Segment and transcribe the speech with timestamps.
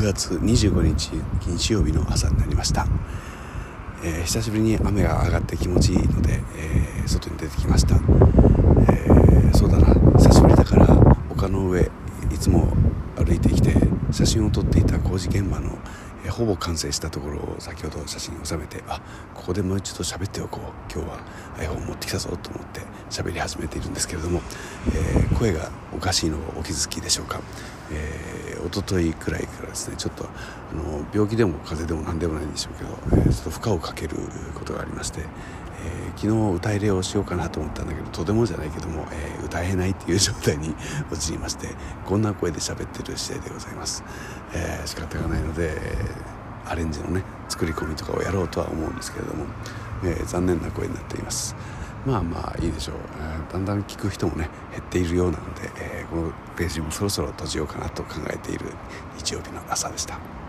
[0.00, 1.10] 9月25日
[1.46, 2.86] 日曜日の朝になりました、
[4.02, 9.94] えー、久しぶりに雨が上がって気持ちいいので、えー、外に出てきました、えー、そうだな。
[10.18, 10.86] 久しぶりだから
[11.28, 11.88] 丘の上い
[12.40, 12.72] つも
[13.16, 13.74] 歩いてきて
[14.10, 15.76] 写真を撮っていた工事現場の、
[16.24, 19.02] えほぼ完成したところを先ほど写真に収めてあ
[19.34, 20.92] ここでもう一度喋っておこう。
[20.92, 21.18] 今日は
[21.58, 22.80] iPhone 持ってきたぞと思って
[23.10, 24.40] 喋り始めているんですけれども、
[24.94, 27.40] え、声がおかしいのをお気づきでしょうか、
[27.92, 30.28] えー、一昨日くらいからですねちょっとあ
[30.74, 34.16] の病気でも風邪でも何でもないんでしょうけど、えー、ちょっと負荷をかける
[34.54, 40.74] ことがありまして、えー、昨日歌入れをしようかなと思ったんだけどとてもじゃないけども、えー、歌えないっていう状態に
[41.10, 41.68] 陥りまして
[42.06, 44.04] こんな声で喋ってる次第でございます、
[44.54, 45.78] えー、仕方がないので、
[46.66, 49.46] アレンジのね作り込みとかをやろうとは思うんですけれども、
[50.04, 51.56] えー、残念な声になっています。
[52.06, 58.66] まあまあいいでしょう、えー、だんだん聞く人もね減っているようなので、えー、このページもそろそろ閉じようかなと考えている
[59.16, 60.39] 日曜日の朝でした。